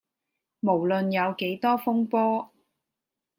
[0.61, 2.49] 無論有幾多風波